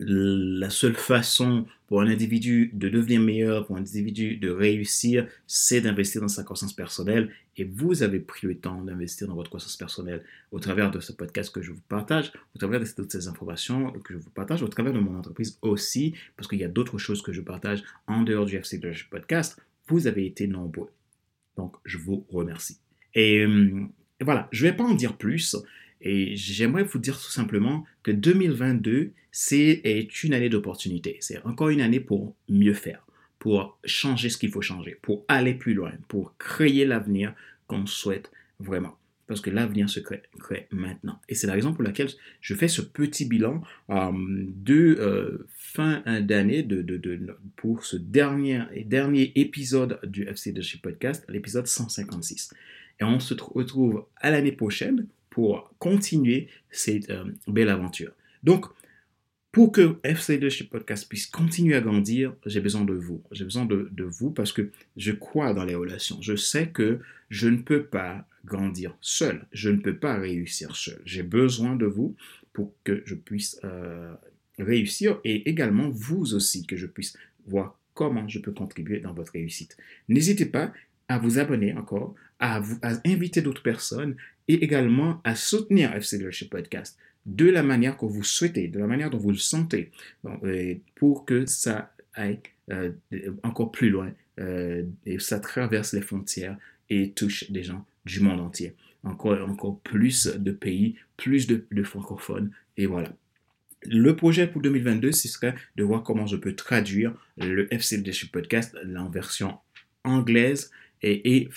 la 0.05 0.69
seule 0.69 0.95
façon 0.95 1.65
pour 1.87 2.01
un 2.01 2.07
individu 2.07 2.71
de 2.73 2.89
devenir 2.89 3.21
meilleur, 3.21 3.65
pour 3.65 3.77
un 3.77 3.79
individu 3.79 4.37
de 4.37 4.49
réussir, 4.49 5.27
c'est 5.47 5.81
d'investir 5.81 6.21
dans 6.21 6.27
sa 6.27 6.43
croissance 6.43 6.73
personnelle. 6.73 7.29
Et 7.57 7.63
vous 7.63 8.01
avez 8.01 8.19
pris 8.19 8.47
le 8.47 8.57
temps 8.57 8.81
d'investir 8.81 9.27
dans 9.27 9.35
votre 9.35 9.49
croissance 9.49 9.77
personnelle 9.77 10.23
au 10.51 10.59
travers 10.59 10.89
de 10.89 10.99
ce 10.99 11.11
podcast 11.11 11.53
que 11.53 11.61
je 11.61 11.71
vous 11.71 11.81
partage, 11.87 12.31
au 12.55 12.57
travers 12.57 12.79
de 12.79 12.85
toutes 12.85 13.11
ces 13.11 13.27
informations 13.27 13.91
que 13.91 14.13
je 14.13 14.19
vous 14.19 14.29
partage, 14.31 14.63
au 14.63 14.67
travers 14.67 14.93
de 14.93 14.99
mon 14.99 15.17
entreprise 15.17 15.59
aussi, 15.61 16.15
parce 16.35 16.47
qu'il 16.47 16.59
y 16.59 16.63
a 16.63 16.69
d'autres 16.69 16.97
choses 16.97 17.21
que 17.21 17.31
je 17.31 17.41
partage 17.41 17.83
en 18.07 18.23
dehors 18.23 18.45
du 18.45 18.55
FC 18.55 18.81
Podcast. 19.09 19.61
Vous 19.87 20.07
avez 20.07 20.25
été 20.25 20.47
nombreux. 20.47 20.89
Donc, 21.57 21.75
je 21.85 21.97
vous 21.97 22.25
remercie. 22.29 22.77
Et, 23.13 23.41
euh, 23.41 23.85
voilà, 24.21 24.47
je 24.51 24.65
ne 24.65 24.71
vais 24.71 24.77
pas 24.77 24.83
en 24.83 24.95
dire 24.95 25.17
plus. 25.17 25.55
Et 26.03 26.35
j'aimerais 26.35 26.83
vous 26.83 26.99
dire 26.99 27.17
tout 27.17 27.31
simplement 27.31 27.85
que 28.03 28.11
2022, 28.11 29.13
c'est 29.31 29.81
une 30.23 30.33
année 30.33 30.49
d'opportunité. 30.49 31.17
C'est 31.21 31.43
encore 31.45 31.69
une 31.69 31.81
année 31.81 32.01
pour 32.01 32.35
mieux 32.49 32.73
faire, 32.73 33.07
pour 33.39 33.79
changer 33.85 34.29
ce 34.29 34.37
qu'il 34.37 34.51
faut 34.51 34.61
changer, 34.61 34.97
pour 35.01 35.23
aller 35.29 35.53
plus 35.53 35.73
loin, 35.73 35.93
pour 36.09 36.37
créer 36.37 36.85
l'avenir 36.85 37.33
qu'on 37.67 37.85
souhaite 37.85 38.31
vraiment. 38.59 38.97
Parce 39.27 39.39
que 39.39 39.49
l'avenir 39.49 39.89
se 39.89 40.01
crée, 40.01 40.23
maintenant. 40.71 41.21
Et 41.29 41.35
c'est 41.35 41.47
la 41.47 41.53
raison 41.53 41.73
pour 41.73 41.83
laquelle 41.83 42.09
je 42.41 42.53
fais 42.53 42.67
ce 42.67 42.81
petit 42.81 43.23
bilan 43.23 43.63
euh, 43.89 44.11
de 44.13 44.97
euh, 44.99 45.47
fin 45.55 46.03
d'année 46.19 46.61
de, 46.61 47.37
pour 47.55 47.85
ce 47.85 47.95
dernier, 47.95 48.63
dernier 48.85 49.31
épisode 49.35 50.01
du 50.03 50.27
FC 50.27 50.53
Podcast, 50.81 51.23
l'épisode 51.29 51.65
156. 51.65 52.53
Et 52.99 53.05
on 53.05 53.21
se 53.21 53.33
retrouve 53.33 54.05
à 54.17 54.29
l'année 54.29 54.51
prochaine 54.51 55.07
pour 55.33 55.73
continuer 55.79 56.47
cette 56.69 57.09
euh, 57.09 57.25
belle 57.47 57.69
aventure. 57.69 58.11
Donc, 58.43 58.67
pour 59.51 59.71
que 59.71 59.97
FC 60.03 60.33
Leadership 60.33 60.69
Podcast 60.69 61.09
puisse 61.09 61.25
continuer 61.25 61.75
à 61.75 61.81
grandir, 61.81 62.35
j'ai 62.45 62.61
besoin 62.61 62.85
de 62.85 62.93
vous. 62.93 63.23
J'ai 63.31 63.43
besoin 63.43 63.65
de, 63.65 64.03
vous 64.03 64.29
parce 64.29 64.53
que 64.53 64.69
je 64.95 65.11
crois 65.11 65.55
dans 65.55 65.65
les 65.65 65.73
relations. 65.73 66.21
Je 66.21 66.35
sais 66.35 66.67
que 66.67 66.99
je 67.31 67.47
ne 67.49 67.57
peux 67.57 67.83
pas 67.83 68.27
grandir 68.45 68.95
seul. 69.01 69.47
Je 69.51 69.71
ne 69.71 69.77
peux 69.77 69.97
pas 69.97 70.19
réussir 70.19 70.75
seul. 70.75 71.01
J'ai 71.03 71.23
besoin 71.23 71.75
de 71.75 71.87
vous 71.87 72.15
pour 72.51 72.75
que 72.83 73.01
je 73.05 73.15
puisse 73.15 73.59
euh, 73.63 74.13
réussir 74.59 75.19
et 75.23 75.49
également 75.49 75.89
vous 75.89 76.35
aussi, 76.35 76.67
que 76.67 76.77
je 76.77 76.85
puisse 76.85 77.17
voir 77.47 77.79
comment 77.95 78.27
je 78.27 78.37
peux 78.37 78.51
contribuer 78.51 78.99
dans 78.99 79.13
votre 79.13 79.31
réussite. 79.31 79.77
N'hésitez 80.09 80.45
pas 80.45 80.71
à 81.07 81.17
vous 81.17 81.39
abonner 81.39 81.73
encore, 81.73 82.13
à, 82.39 82.59
vous, 82.59 82.77
à 82.83 82.93
inviter 83.05 83.41
d'autres 83.41 83.63
personnes 83.63 84.15
et 84.47 84.63
également 84.63 85.21
à 85.23 85.35
soutenir 85.35 85.93
FC 85.95 86.17
Leadership 86.17 86.49
Podcast 86.49 86.97
de 87.25 87.49
la 87.49 87.63
manière 87.63 87.97
que 87.97 88.05
vous 88.05 88.23
souhaitez, 88.23 88.67
de 88.67 88.79
la 88.79 88.87
manière 88.87 89.09
dont 89.09 89.17
vous 89.17 89.31
le 89.31 89.37
sentez, 89.37 89.91
pour 90.95 91.25
que 91.25 91.45
ça 91.45 91.93
aille 92.15 92.39
euh, 92.71 92.91
encore 93.43 93.71
plus 93.71 93.89
loin 93.89 94.11
euh, 94.39 94.83
et 95.05 95.19
ça 95.19 95.39
traverse 95.39 95.93
les 95.93 96.01
frontières 96.01 96.57
et 96.89 97.11
touche 97.11 97.49
des 97.51 97.63
gens 97.63 97.85
du 98.05 98.19
monde 98.19 98.39
entier. 98.39 98.73
Encore, 99.03 99.49
encore 99.49 99.79
plus 99.79 100.27
de 100.27 100.51
pays, 100.51 100.95
plus 101.17 101.47
de, 101.47 101.83
francophones, 101.83 102.51
et 102.77 102.85
voilà. 102.85 103.13
Le 103.85 104.15
projet 104.15 104.47
pour 104.47 104.61
2022, 104.61 105.11
ce 105.11 105.27
serait 105.27 105.55
de 105.75 105.83
voir 105.83 106.03
comment 106.03 106.25
je 106.25 106.37
peux 106.37 106.55
traduire 106.55 107.13
le 107.35 107.73
FC 107.73 107.97
Leadership 107.97 108.31
Podcast 108.31 108.77
en 108.95 109.09
version 109.09 109.57
anglaise 110.05 110.71
et 111.01 111.49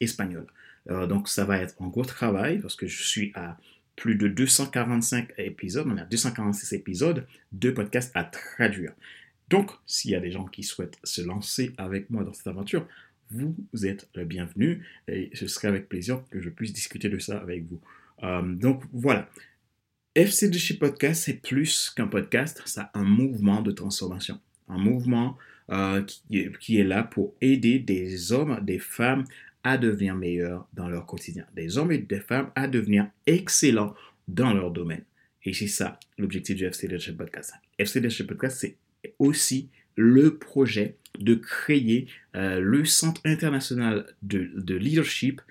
espagnole. 0.00 0.46
Euh, 0.90 1.06
donc 1.06 1.28
ça 1.28 1.44
va 1.44 1.58
être 1.58 1.74
un 1.80 1.88
gros 1.88 2.04
travail 2.04 2.58
parce 2.58 2.76
que 2.76 2.86
je 2.86 3.02
suis 3.02 3.32
à 3.34 3.58
plus 3.96 4.14
de 4.14 4.28
245 4.28 5.32
épisodes, 5.38 5.86
on 5.88 5.96
a 5.96 6.04
246 6.04 6.74
épisodes 6.74 7.26
de 7.52 7.70
podcasts 7.70 8.12
à 8.14 8.24
traduire. 8.24 8.92
Donc, 9.48 9.70
s'il 9.86 10.10
y 10.10 10.14
a 10.14 10.20
des 10.20 10.30
gens 10.30 10.44
qui 10.44 10.62
souhaitent 10.62 10.98
se 11.02 11.22
lancer 11.22 11.72
avec 11.78 12.10
moi 12.10 12.24
dans 12.24 12.32
cette 12.32 12.48
aventure, 12.48 12.86
vous 13.30 13.86
êtes 13.86 14.08
le 14.14 14.24
bienvenu 14.24 14.84
et 15.08 15.30
ce 15.34 15.46
serait 15.46 15.68
avec 15.68 15.88
plaisir 15.88 16.22
que 16.30 16.40
je 16.40 16.50
puisse 16.50 16.72
discuter 16.72 17.08
de 17.08 17.18
ça 17.18 17.38
avec 17.38 17.64
vous. 17.64 17.80
Euh, 18.22 18.42
donc 18.42 18.84
voilà. 18.92 19.28
FCDC 20.14 20.78
Podcast, 20.78 21.24
c'est 21.24 21.42
plus 21.42 21.90
qu'un 21.90 22.06
podcast, 22.06 22.62
c'est 22.64 22.80
un 22.94 23.04
mouvement 23.04 23.62
de 23.62 23.70
transformation. 23.70 24.40
Un 24.68 24.78
mouvement 24.78 25.36
euh, 25.70 26.02
qui, 26.60 26.78
est 26.78 26.84
là 26.84 27.02
pour 27.02 27.34
aider 27.40 27.78
des 27.78 28.32
hommes, 28.32 28.58
des 28.62 28.78
femmes 28.78 29.24
à 29.66 29.78
devenir 29.78 30.14
meilleurs 30.14 30.68
dans 30.74 30.88
leur 30.88 31.06
quotidien, 31.06 31.44
des 31.56 31.76
hommes 31.76 31.90
et 31.90 31.98
des 31.98 32.20
femmes 32.20 32.52
à 32.54 32.68
devenir 32.68 33.10
excellents 33.26 33.96
dans 34.28 34.54
leur 34.54 34.70
domaine. 34.70 35.02
Et 35.44 35.52
c'est 35.52 35.66
ça 35.66 35.98
l'objectif 36.18 36.54
du 36.54 36.64
FC 36.64 36.86
Leadership 36.86 37.16
Podcast. 37.16 37.52
FC 37.76 37.98
Leadership 37.98 38.28
Podcast, 38.28 38.58
c'est 38.60 38.76
aussi 39.18 39.68
le 39.96 40.38
projet 40.38 40.96
de 41.18 41.34
créer 41.34 42.06
euh, 42.36 42.60
le 42.60 42.84
Centre 42.84 43.20
international 43.24 44.06
de, 44.22 44.50
de 44.54 44.76
leadership 44.76 45.42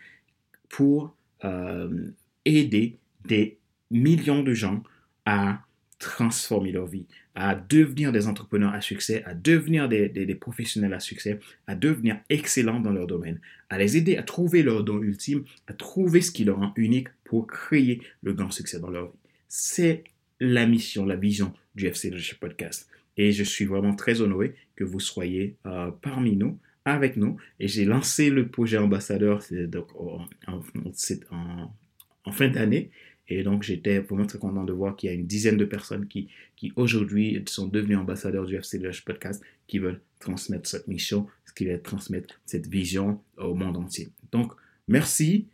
pour 0.69 1.13
euh, 1.43 2.07
aider 2.45 2.97
des 3.25 3.57
millions 3.91 4.43
de 4.43 4.53
gens 4.53 4.81
à 5.25 5.59
transformer 5.99 6.71
leur 6.71 6.85
vie, 6.85 7.07
à 7.35 7.53
devenir 7.53 8.11
des 8.13 8.27
entrepreneurs 8.27 8.73
à 8.73 8.81
succès, 8.81 9.23
à 9.25 9.33
devenir 9.33 9.89
des, 9.89 10.37
professionnels 10.39 10.93
à 10.93 10.99
succès, 10.99 11.39
à 11.67 11.75
devenir 11.75 12.17
excellents 12.29 12.79
dans 12.79 12.91
leur 12.91 13.07
domaine, 13.07 13.39
à 13.69 13.77
les 13.77 13.97
aider 13.97 14.15
à 14.15 14.23
trouver 14.23 14.63
leur 14.63 14.83
don 14.83 15.01
ultime, 15.01 15.43
à 15.67 15.73
trouver 15.73 16.21
ce 16.21 16.31
qui 16.31 16.45
leur 16.45 16.57
rend 16.57 16.73
unique 16.77 17.09
pour 17.25 17.45
créer 17.47 18.01
le 18.23 18.33
grand 18.33 18.51
succès 18.51 18.79
dans 18.79 18.89
leur 18.89 19.07
vie. 19.07 19.17
C'est 19.49 20.05
la 20.39 20.65
mission, 20.65 21.05
la 21.05 21.15
vision 21.15 21.53
du 21.75 21.87
FC 21.87 22.09
Leadership 22.09 22.39
Podcast. 22.39 22.89
Et 23.17 23.31
je 23.31 23.43
suis 23.43 23.65
vraiment 23.65 23.95
très 23.95 24.21
honoré 24.21 24.55
que 24.75 24.83
vous 24.83 24.99
soyez 24.99 25.55
euh, 25.65 25.91
parmi 26.01 26.35
nous 26.35 26.57
avec 26.85 27.17
nous 27.17 27.37
et 27.59 27.67
j'ai 27.67 27.85
lancé 27.85 28.29
le 28.29 28.47
projet 28.47 28.77
ambassadeur 28.77 29.41
donc, 29.51 29.87
en, 29.99 30.25
en, 30.47 32.31
fin 32.31 32.47
d'année. 32.47 32.91
Et 33.27 33.43
donc, 33.43 33.63
j'étais 33.63 33.99
vraiment 33.99 34.25
très 34.25 34.37
content 34.37 34.63
de 34.63 34.73
voir 34.73 34.95
qu'il 34.95 35.09
y 35.09 35.11
a 35.11 35.15
une 35.15 35.25
dizaine 35.25 35.57
de 35.57 35.65
personnes 35.65 36.07
qui, 36.07 36.29
qui 36.55 36.71
aujourd'hui 36.75 37.43
sont 37.47 37.67
devenues 37.67 37.95
ambassadeurs 37.95 38.45
du 38.45 38.55
FC 38.55 38.79
Podcast, 39.05 39.43
qui 39.67 39.79
veulent 39.79 40.01
transmettre 40.19 40.69
cette 40.69 40.87
mission, 40.87 41.27
qui 41.55 41.65
veulent 41.65 41.81
transmettre 41.81 42.39
cette 42.45 42.67
vision 42.67 43.21
au 43.37 43.55
monde 43.55 43.77
entier. 43.77 44.09
Donc, 44.31 44.53
merci 44.87 45.47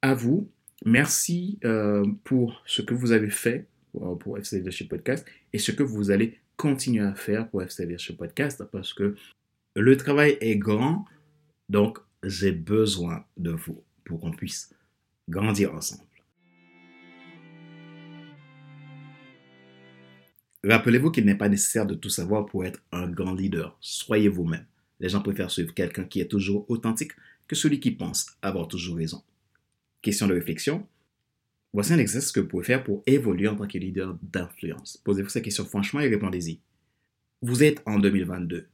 à 0.00 0.14
vous. 0.14 0.48
Merci 0.84 1.58
euh, 1.64 2.04
pour 2.24 2.62
ce 2.64 2.82
que 2.82 2.94
vous 2.94 3.12
avez 3.12 3.30
fait 3.30 3.66
pour 4.20 4.38
FC 4.38 4.58
Leadership 4.58 4.88
Podcast 4.88 5.26
et 5.52 5.58
ce 5.58 5.72
que 5.72 5.82
vous 5.82 6.10
allez 6.10 6.38
continuer 6.56 7.04
à 7.04 7.14
faire 7.14 7.48
pour 7.48 7.62
FC 7.62 7.86
Podcast 8.16 8.62
parce 8.70 8.94
que 8.94 9.16
le 9.74 9.96
travail 9.96 10.36
est 10.40 10.56
grand, 10.56 11.04
donc 11.68 11.98
j'ai 12.22 12.52
besoin 12.52 13.24
de 13.36 13.50
vous 13.50 13.82
pour 14.04 14.20
qu'on 14.20 14.30
puisse 14.30 14.74
grandir 15.28 15.74
ensemble. 15.74 16.07
Rappelez-vous 20.64 21.10
qu'il 21.10 21.24
n'est 21.24 21.36
pas 21.36 21.48
nécessaire 21.48 21.86
de 21.86 21.94
tout 21.94 22.08
savoir 22.08 22.46
pour 22.46 22.64
être 22.64 22.82
un 22.90 23.08
grand 23.08 23.34
leader. 23.34 23.76
Soyez 23.80 24.28
vous-même. 24.28 24.66
Les 24.98 25.08
gens 25.08 25.22
préfèrent 25.22 25.50
suivre 25.50 25.72
quelqu'un 25.72 26.04
qui 26.04 26.20
est 26.20 26.28
toujours 26.28 26.68
authentique 26.68 27.12
que 27.46 27.54
celui 27.54 27.78
qui 27.78 27.92
pense 27.92 28.26
avoir 28.42 28.66
toujours 28.66 28.96
raison. 28.96 29.22
Question 30.02 30.26
de 30.26 30.34
réflexion. 30.34 30.86
Voici 31.72 31.92
un 31.92 31.98
exercice 31.98 32.32
que 32.32 32.40
vous 32.40 32.48
pouvez 32.48 32.64
faire 32.64 32.82
pour 32.82 33.02
évoluer 33.06 33.46
en 33.46 33.54
tant 33.54 33.68
que 33.68 33.78
leader 33.78 34.18
d'influence. 34.22 34.96
Posez-vous 35.04 35.28
cette 35.28 35.44
question 35.44 35.64
franchement 35.64 36.00
et 36.00 36.08
répondez-y. 36.08 36.60
Vous 37.40 37.62
êtes 37.62 37.80
en 37.86 37.98
2022. 37.98 38.66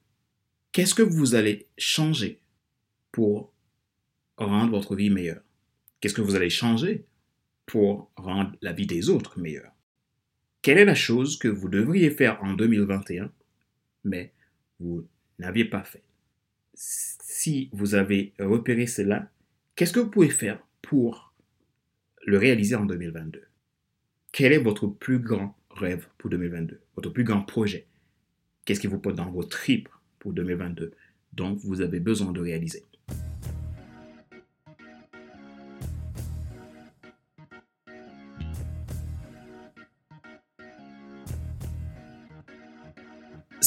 Qu'est-ce 0.72 0.94
que 0.94 1.02
vous 1.02 1.34
allez 1.34 1.66
changer 1.76 2.40
pour 3.12 3.52
rendre 4.38 4.70
votre 4.70 4.96
vie 4.96 5.10
meilleure? 5.10 5.42
Qu'est-ce 6.00 6.14
que 6.14 6.22
vous 6.22 6.34
allez 6.34 6.50
changer 6.50 7.04
pour 7.66 8.10
rendre 8.16 8.56
la 8.62 8.72
vie 8.72 8.86
des 8.86 9.10
autres 9.10 9.38
meilleure? 9.38 9.73
Quelle 10.64 10.78
est 10.78 10.86
la 10.86 10.94
chose 10.94 11.38
que 11.38 11.46
vous 11.46 11.68
devriez 11.68 12.08
faire 12.08 12.42
en 12.42 12.54
2021, 12.54 13.30
mais 14.04 14.32
vous 14.80 15.06
n'aviez 15.38 15.66
pas 15.66 15.84
fait? 15.84 16.02
Si 16.72 17.68
vous 17.74 17.94
avez 17.94 18.32
repéré 18.38 18.86
cela, 18.86 19.30
qu'est-ce 19.76 19.92
que 19.92 20.00
vous 20.00 20.10
pouvez 20.10 20.30
faire 20.30 20.58
pour 20.80 21.34
le 22.24 22.38
réaliser 22.38 22.76
en 22.76 22.86
2022? 22.86 23.42
Quel 24.32 24.54
est 24.54 24.58
votre 24.58 24.86
plus 24.86 25.18
grand 25.18 25.54
rêve 25.68 26.08
pour 26.16 26.30
2022? 26.30 26.80
Votre 26.96 27.10
plus 27.10 27.24
grand 27.24 27.42
projet? 27.42 27.86
Qu'est-ce 28.64 28.80
qui 28.80 28.86
vous 28.86 28.98
porte 28.98 29.16
dans 29.16 29.30
vos 29.30 29.44
tripes 29.44 29.90
pour 30.18 30.32
2022 30.32 30.94
dont 31.34 31.56
vous 31.56 31.82
avez 31.82 32.00
besoin 32.00 32.32
de 32.32 32.40
réaliser? 32.40 32.86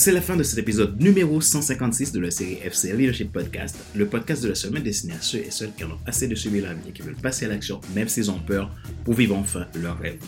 C'est 0.08 0.14
la 0.14 0.22
fin 0.22 0.38
de 0.38 0.44
cet 0.44 0.58
épisode 0.60 1.02
numéro 1.02 1.42
156 1.42 2.14
de 2.14 2.22
la 2.22 2.32
série 2.32 2.60
FC 2.64 2.96
Leadership 2.96 3.30
Podcast, 3.30 3.78
le 3.94 4.08
podcast 4.08 4.42
de 4.42 4.48
la 4.48 4.56
semaine 4.56 4.82
destiné 4.82 5.12
à 5.12 5.20
ceux 5.20 5.40
et 5.40 5.52
celles 5.52 5.74
qui 5.74 5.84
en 5.84 5.92
ont 5.92 5.98
assez 6.06 6.30
de 6.30 6.36
subir 6.36 6.64
la 6.64 6.74
vie 6.76 6.88
et 6.88 6.92
qui 6.94 7.02
veulent 7.02 7.18
passer 7.18 7.44
à 7.44 7.50
l'action 7.50 7.82
même 7.94 8.08
s'ils 8.08 8.32
ont 8.32 8.40
peur 8.40 8.74
pour 9.04 9.16
vivre 9.16 9.36
enfin 9.36 9.68
leur 9.76 10.00
rêve. 10.00 10.22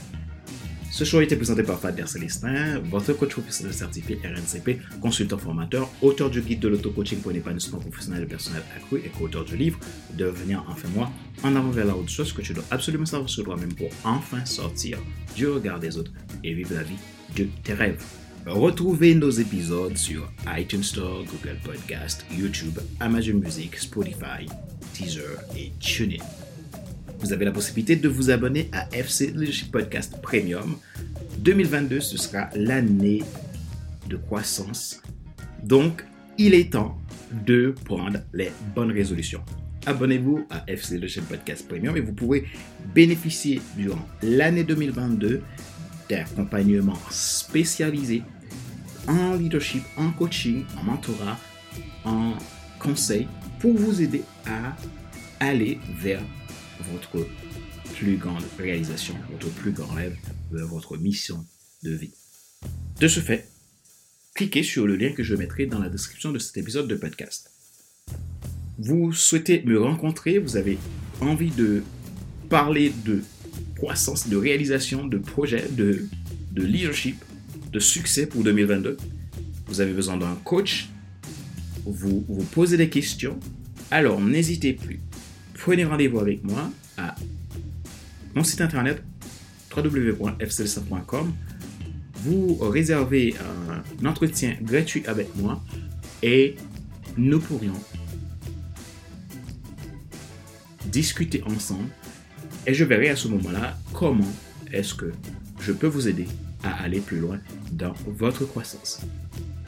Ce 0.92 1.06
show 1.06 1.20
a 1.20 1.24
été 1.24 1.38
présenté 1.38 1.64
par 1.64 1.80
Fadler 1.80 2.06
Célestin, 2.08 2.80
votre 2.92 3.14
coach 3.14 3.32
professionnel 3.32 3.74
certifié 3.74 4.20
RNCP, 4.22 4.82
consultant 5.00 5.38
formateur, 5.38 5.90
auteur 6.02 6.30
du 6.30 6.42
guide 6.42 6.60
de 6.60 6.68
l'auto-coaching 6.68 7.20
pour 7.20 7.32
l'épanouissement 7.32 7.80
professionnel 7.80 8.24
et 8.24 8.28
personnel 8.28 8.64
accru 8.76 9.02
et 9.06 9.08
co-auteur 9.18 9.46
du 9.46 9.56
livre 9.56 9.80
Devenir 10.18 10.62
enfin 10.68 10.90
moi, 10.94 11.10
en 11.42 11.56
avant 11.56 11.72
vers 11.72 11.86
la 11.86 11.96
haute 11.96 12.10
chose 12.10 12.34
que 12.34 12.42
tu 12.42 12.52
dois 12.52 12.66
absolument 12.70 13.06
savoir 13.06 13.30
sur 13.30 13.46
toi-même 13.46 13.74
pour 13.76 13.88
enfin 14.04 14.44
sortir 14.44 15.00
du 15.38 15.48
regard 15.48 15.80
des 15.80 15.98
autres 15.98 16.12
et 16.44 16.54
vivre 16.54 16.76
la 16.76 16.84
vie 16.84 16.98
de 17.38 17.48
tes 17.64 17.76
rêves. 17.76 18.04
Retrouvez 18.46 19.16
nos 19.16 19.30
épisodes 19.30 19.98
sur 19.98 20.32
iTunes 20.58 20.84
Store, 20.84 21.24
Google 21.26 21.58
Podcast, 21.64 22.26
YouTube, 22.36 22.80
Amazon 23.00 23.36
Music, 23.36 23.76
Spotify, 23.78 24.46
Teaser 24.94 25.36
et 25.58 25.72
TuneIn. 25.80 26.24
Vous 27.20 27.34
avez 27.34 27.46
la 27.46 27.52
possibilité 27.52 27.96
de 27.96 28.08
vous 28.08 28.32
abonner 28.32 28.70
à 28.72 28.88
FC 28.96 29.28
Leadership 29.28 29.72
Podcast 29.72 30.16
Premium. 30.22 30.78
2022, 31.40 32.00
ce 32.00 32.18
sera 32.18 32.50
l'année 32.56 33.24
de 34.08 34.16
croissance. 34.16 35.02
Donc, 35.64 36.04
il 36.38 36.54
est 36.54 36.72
temps 36.72 36.98
de 37.46 37.76
prendre 37.86 38.20
les 38.34 38.52
bonnes 38.74 38.92
résolutions. 38.92 39.42
Abonnez-vous 39.86 40.46
à 40.50 40.64
FC 40.68 40.96
Leadership 40.96 41.28
Podcast 41.28 41.68
Premium 41.68 41.96
et 41.98 42.02
vous 42.02 42.14
pourrez 42.14 42.46
bénéficier 42.96 43.62
durant 43.78 44.08
l'année 44.24 44.64
2022 44.64 45.42
d'accompagnement 46.10 46.98
spécialisé 47.12 48.24
en 49.08 49.36
leadership, 49.36 49.84
en 49.98 50.12
coaching, 50.12 50.66
en 50.78 50.84
mentorat, 50.84 51.40
en 52.04 52.34
conseil 52.80 53.28
pour 53.60 53.74
vous 53.74 54.02
aider 54.02 54.24
à 54.46 54.76
aller 55.40 55.80
vers 56.00 56.22
votre 56.92 57.28
plus 57.96 58.18
grande 58.18 58.44
réalisation, 58.58 59.16
votre 59.32 59.50
plus 59.50 59.72
grand 59.72 59.94
rêve, 59.94 60.16
votre 60.52 60.98
mission 60.98 61.46
de 61.84 61.92
vie. 61.92 62.12
De 63.00 63.08
ce 63.08 63.20
fait, 63.20 63.50
cliquez 64.34 64.64
sur 64.64 64.88
le 64.88 64.96
lien 64.96 65.12
que 65.12 65.24
je 65.24 65.36
mettrai 65.36 65.66
dans 65.66 65.80
la 65.80 65.90
description 65.90 66.32
de 66.32 66.40
cet 66.40 66.58
épisode 66.58 66.88
de 66.88 66.96
podcast. 66.96 67.52
Vous 68.78 69.12
souhaitez 69.12 69.62
me 69.64 69.80
rencontrer, 69.80 70.40
vous 70.40 70.56
avez 70.56 70.78
envie 71.20 71.52
de 71.52 71.84
parler 72.50 72.94
de 73.06 73.22
croissance, 73.80 74.28
de 74.28 74.36
réalisation, 74.36 75.08
de 75.08 75.18
projet, 75.18 75.66
de, 75.72 76.06
de 76.52 76.64
leadership, 76.64 77.24
de 77.72 77.80
succès 77.80 78.26
pour 78.26 78.44
2022. 78.44 78.98
Vous 79.68 79.80
avez 79.80 79.94
besoin 79.94 80.18
d'un 80.18 80.36
coach. 80.44 80.90
Vous 81.86 82.26
vous 82.28 82.44
posez 82.44 82.76
des 82.76 82.90
questions. 82.90 83.40
Alors 83.90 84.20
n'hésitez 84.20 84.74
plus. 84.74 85.00
Prenez 85.54 85.86
rendez-vous 85.86 86.20
avec 86.20 86.44
moi 86.44 86.70
à 86.98 87.16
mon 88.36 88.44
site 88.44 88.60
internet 88.60 89.02
www.fcl100.com. 89.76 91.34
Vous 92.16 92.56
réservez 92.56 93.34
un 94.02 94.06
entretien 94.06 94.58
gratuit 94.62 95.06
avec 95.08 95.34
moi 95.38 95.64
et 96.22 96.58
nous 97.16 97.40
pourrions 97.40 97.80
discuter 100.92 101.42
ensemble 101.44 101.90
et 102.70 102.74
je 102.76 102.86
verrai 102.86 103.10
à 103.10 103.16
ce 103.16 103.28
moment-là 103.30 103.76
comment 103.94 104.32
est-ce 104.72 104.94
que 104.94 105.12
je 105.60 105.72
peux 105.72 105.88
vous 105.88 106.08
aider 106.08 106.28
à 106.64 106.84
aller 106.84 107.00
plus 107.00 107.18
loin 107.18 107.40
dans 107.72 107.94
votre 108.06 108.46
croissance. 108.46 109.02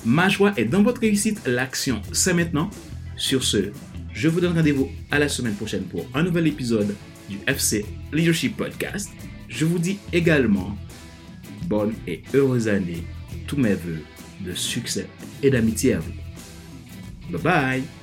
Ma 0.05 0.29
joie 0.29 0.53
est 0.55 0.65
dans 0.65 0.83
votre 0.83 1.01
réussite. 1.01 1.41
L'action, 1.47 1.99
c'est 2.11 2.35
maintenant. 2.35 2.69
Sur 3.17 3.43
ce, 3.43 3.71
je 4.13 4.27
vous 4.27 4.39
donne 4.39 4.55
rendez-vous 4.55 4.87
à 5.09 5.17
la 5.17 5.29
semaine 5.29 5.55
prochaine 5.55 5.83
pour 5.85 6.05
un 6.13 6.21
nouvel 6.21 6.45
épisode 6.45 6.95
du 7.27 7.39
FC 7.47 7.85
Leadership 8.13 8.55
Podcast. 8.55 9.09
Je 9.47 9.65
vous 9.65 9.79
dis 9.79 9.97
également 10.13 10.77
bonne 11.65 11.93
et 12.07 12.21
heureuse 12.35 12.67
année. 12.67 13.03
Tous 13.47 13.57
mes 13.57 13.73
voeux 13.73 14.01
de 14.41 14.53
succès 14.53 15.07
et 15.41 15.49
d'amitié 15.49 15.95
à 15.95 15.99
vous. 15.99 16.13
Bye 17.31 17.41
bye 17.41 18.00